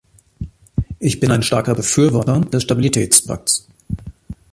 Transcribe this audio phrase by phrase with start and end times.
[0.97, 3.67] Ich bin ein starker Befürworter des Stabilitätspakts.